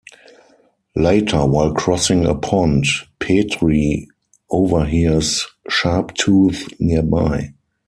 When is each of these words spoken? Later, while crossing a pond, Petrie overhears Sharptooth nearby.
Later, 0.95 1.45
while 1.45 1.73
crossing 1.75 2.25
a 2.25 2.33
pond, 2.33 2.85
Petrie 3.19 4.07
overhears 4.49 5.45
Sharptooth 5.69 6.73
nearby. 6.79 7.53